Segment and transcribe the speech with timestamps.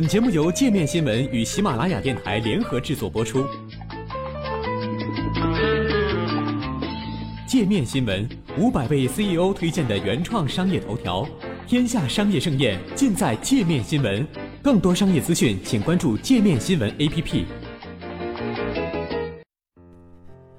[0.00, 3.44] 本节目由界面新闻与喜马拉雅电台联合制作播出。
[7.46, 8.26] 界面新闻
[8.56, 11.28] 五百位 CEO 推荐的原创商业头条，
[11.66, 14.26] 天下商业盛宴尽在界面新闻。
[14.62, 17.44] 更多商业资讯，请关注界面新闻 APP。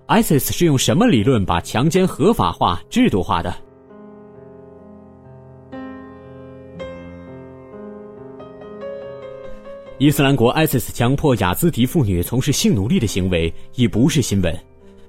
[0.08, 3.52] ISIS 是用什么理论把强奸合法化、制度化的？
[10.02, 14.52] 伊斯兰国 ISIS 强迫雅兹迪妇女从事性奴隶的行为已不是新闻。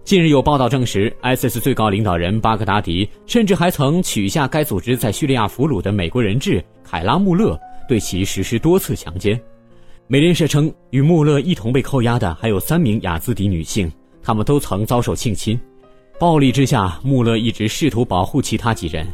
[0.05, 9.41] 近日有报道证实，ISIS 最高领导人巴格达迪甚至还曾取下该组织在叙利亚俘虏的美国人质凯拉穆勒，对其实施多次强奸。
[10.09, 13.91] 美联社称，与穆勒一同被扣押的还有三名雅兹迪女性，
[14.23, 15.59] 她们都曾遭受性侵。
[16.21, 19.09] 暴力之下，穆勒一直试图保护其他几人。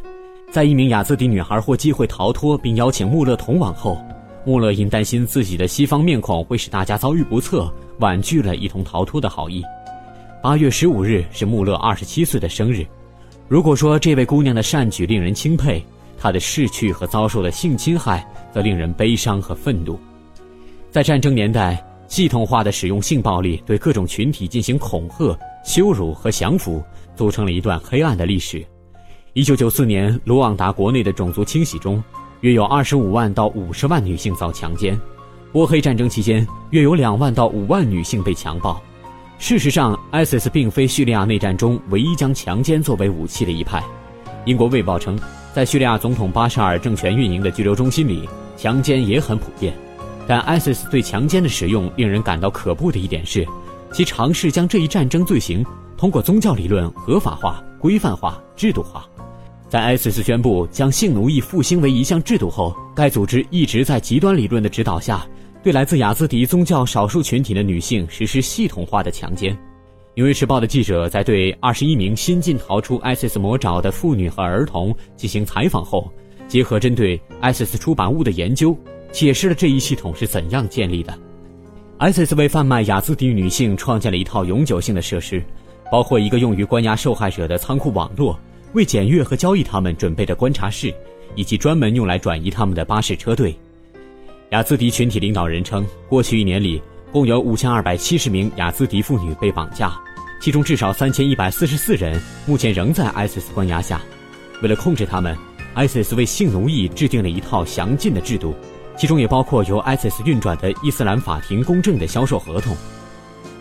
[0.51, 3.97] 在一名雅兹迪女孩获机会逃脱并邀请穆勒同往后。
[4.49, 9.63] 穆勒因担心自己的西方面孔会使大家遭遇不测，婉拒了一同逃脱的好意。
[10.43, 12.83] 八月十五日是穆勒二十七岁的生日。
[13.47, 15.85] 如果说这位姑娘的善举令人钦佩，
[16.19, 20.01] 她的逝去和遭受的性侵害则令人悲伤和愤怒。
[20.91, 26.83] 在战争年代，系统化的使用性暴力对各种群体进行恐吓、羞辱和降服，
[27.15, 28.65] 组成了一段黑暗的历史。
[29.35, 32.03] 一九九四年，卢旺达国内的种族清洗中。
[32.41, 34.99] 约有二十五万到五十万女性遭强奸，
[35.53, 38.81] 波黑战争期间，约有两万到五万女性被强暴。
[39.39, 43.83] 事实上，ISIS 并非叙利亚内战中唯一将强奸作为武器的一派。
[44.45, 45.19] 英国《卫报》称，
[45.53, 49.75] 在叙利亚总统巴沙尔政权运营的拘留中心里，强奸也很普遍。
[50.27, 53.47] 但 ISIS 对强奸的使用令人感到可怖的一点是，
[53.93, 55.65] 其尝试将这一战争罪行
[55.97, 59.09] 通过宗教理论合法化、规范化、制度化。
[59.69, 65.27] 在 ISIS 宣布将性奴役复兴为一项制度后，该组织一直在极端理论的指导下，
[65.63, 69.53] 对来自雅兹迪宗教少数群体的女性实施系统化的强奸。
[70.15, 76.11] 《纽约时报》的记者在对二十一名新近逃出 ISIS 魔爪的妇女和儿童进行采访后，
[76.49, 78.75] 结合针对 ISIS 出版物的研究，
[79.13, 81.17] 解释了这一系统是怎样建立的。
[81.99, 85.45] ISIS 为贩卖雅兹迪女性创建了一套永久性的设施，
[85.93, 88.39] 包括一个用于关押受害者的仓库网络。
[88.75, 90.93] 为检阅和交易他们准备的观察室，
[91.35, 93.55] 以及专门用来转移他们的巴士车队。
[94.51, 96.81] 雅兹迪群体领导人称，过去一年里，
[97.13, 99.99] 共有五千二百七十名雅兹迪妇女被绑架，
[100.41, 104.01] 其中至少三千一百四十四人目前仍在 ISIS 关押下。
[104.63, 105.37] 为了控制他们
[105.75, 108.55] ，ISIS 为性奴役制定了一套详尽的制度，
[108.97, 112.77] 其中也包括由 ISIS 运转的伊斯兰法庭公证的销售合同。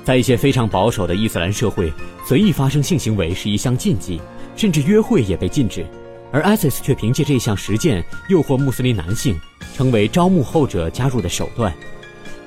[0.04, 1.92] 在一些非常保守的伊斯兰社会，
[2.26, 4.22] 随意发生性行为是一项禁忌。
[4.58, 5.86] 甚至约会也被禁止，
[6.32, 9.40] 而 ISIS 却凭借这项实践诱惑穆斯林男性，
[9.76, 11.72] 成为招募后者加入的手段。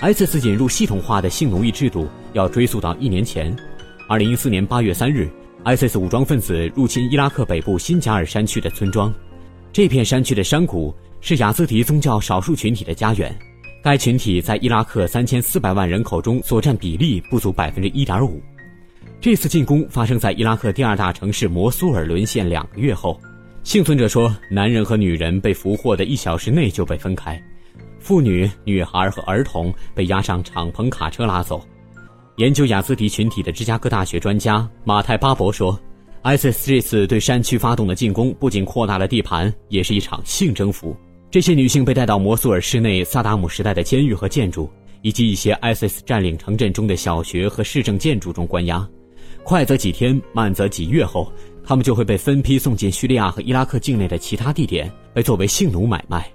[0.00, 3.56] ISIS 引入系统化的性奴役制度要追溯到一年前
[4.08, 5.30] ，2014年8月3日
[5.64, 9.14] ，ISIS 武装分子入侵伊拉克北部新加尔山区的村庄。
[9.72, 13.32] 这片山区的山谷是雅兹迪宗教少数群体的家园，
[13.84, 18.40] 该群体在伊拉克3400万人口中所占比例不足1.5%。
[19.20, 23.20] 这次进攻发生在伊拉克第二大城市摩苏尔沦陷两个月后。
[23.62, 27.38] 幸存者说，男人和女人被俘获的一小时内就被分开，
[27.98, 31.62] 妇女、女孩和儿童被押上敞篷卡车拉走。
[32.36, 35.78] 研究雅兹迪群体的芝加哥大学专家马泰巴伯说
[36.22, 40.96] ：“ISIS 这次对山区发动的进攻不仅扩大了地盘，也是一场性征服。
[41.30, 44.70] 这些女性被带到摩苏尔市内萨达姆时代的监狱和建筑，
[45.02, 48.88] 以及一些 ISIS 占领城镇中的小学和市政建筑中关押。”
[49.42, 51.32] 快则几天，慢则几月后，
[51.64, 56.30] 他们就会被分批送进叙利亚和伊拉克境内的其他地点，被作为性奴买卖。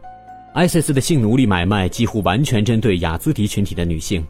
[0.54, 4.26] ISIS 的性奴隶买卖几乎完全针对雅兹迪群体的女性。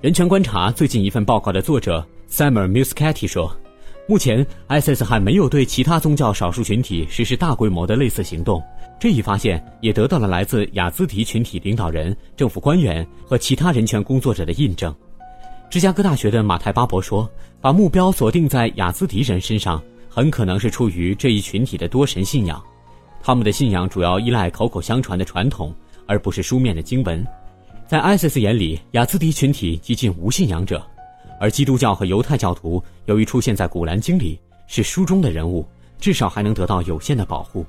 [0.00, 3.54] 人权观察最近一份报告的作者 Samer Muscati 说，
[4.06, 8.62] 目前 ISIS 还没有对其他宗教少数群体实施大规模的类似行动。
[9.00, 14.94] 这一发现也得到了来自雅兹迪群体领导人、政府官员和其他人权工作者的印证。
[15.74, 17.28] 芝加哥大学的马泰巴伯说
[17.60, 22.62] ：“把目标锁定在雅兹迪人身上，很可能是出于这一群体的多神信仰。
[23.20, 25.74] 他们的信仰主要依赖口口相传的传统，
[26.06, 27.26] 而不是书面的经文。
[27.88, 30.80] 在 ISIS 眼里，雅兹迪群体接近无信仰者，
[31.40, 34.38] 而基督教和犹太教徒由于出现在古兰经里，
[34.68, 35.66] 是书中的人物，
[35.98, 37.66] 至少还能得到有限的保护。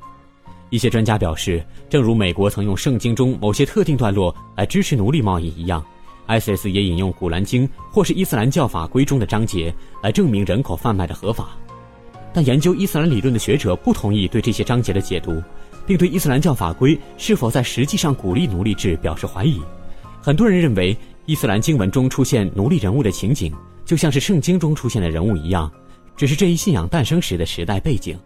[0.69, 5.83] 一些专家表示，正如美国曾用圣经中某些特定段落来支持奴隶贸易一样。”
[6.27, 11.49] ISIS 也引用《古兰经》或是伊斯兰教法规中的章节来证明人口贩卖的合法，
[12.33, 15.41] 但研究伊斯兰理论的学者不同意对这些章节的解读，
[15.85, 19.61] 并对伊斯兰教法规是否在实际上鼓励奴隶制表示怀疑。
[20.21, 23.53] 很多人认为，伊斯兰经文中出现奴隶人物的情景，
[23.85, 25.71] 就像是圣经中出现的人物一样，
[26.17, 28.17] 只是这一信仰诞生时的时代背景。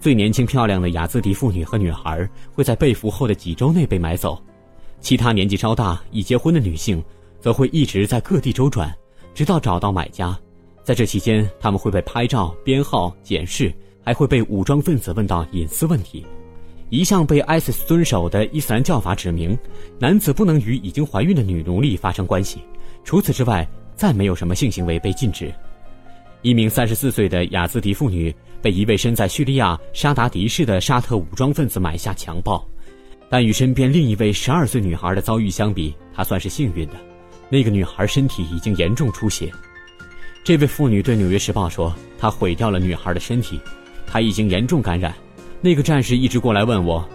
[0.00, 4.42] 最年轻漂亮的雅兹迪妇女和女孩会在被俘后的几周内被买走，
[5.00, 7.02] 其他年纪稍大已结婚的女性，
[7.40, 8.94] 则会一直在各地周转，
[9.34, 10.38] 直到找到买家。
[10.82, 13.72] 在这期间，他们会被拍照、编号、检视，
[14.04, 16.24] 还会被武装分子问到隐私问题。
[16.88, 19.56] 一向被 ISIS 遵守的伊斯兰教法指明，
[19.98, 22.60] 男子不能与已经怀孕的女奴隶发生关系。
[23.04, 25.52] 除此之外，再没有什么性行为被禁止。
[26.42, 32.66] 一名三十四岁的雅兹迪妇女被一位身在叙利亚沙达迪市的沙特武装分子买下强暴，
[33.28, 36.94] 但与身边另一位十二岁女孩的遭遇相比，她算是幸运的。
[37.50, 39.52] 那个女孩身体已经严重出血。
[40.42, 43.60] 这位妇女对《纽约时报》说：“她毁掉了女孩的身体，
[44.06, 45.14] 她已经严重感染。”
[45.60, 47.06] 那个战士一直过来问我，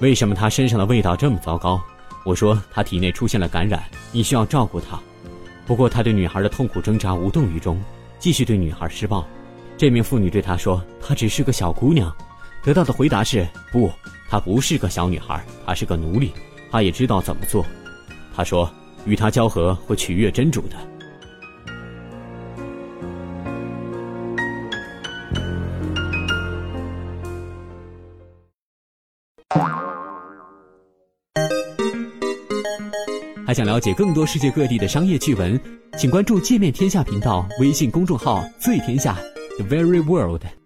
[0.00, 1.80] 为什么她身上的味道这么糟糕？
[2.24, 3.82] 我说她体内出现了感染，
[4.12, 5.00] 你需要照顾她。
[5.66, 7.80] 不过他对女孩的痛苦挣扎无动于衷，
[8.18, 9.26] 继续对女孩施暴。
[9.78, 12.14] 这名妇女对他说：“她只是个小姑娘。”
[12.62, 13.90] 得到的回答是：“不，
[14.28, 16.32] 她不是个小女孩，她是个奴隶。
[16.70, 17.64] 她也知道怎么做。”
[18.36, 18.70] 他说
[19.06, 20.76] ：“与他交合会取悦真主的。”
[33.46, 35.60] 还想了解更多世界各地的商业趣闻，
[35.96, 39.14] 请关注“界面天下”频道微信公众号“最天下
[39.58, 40.63] The Very World”。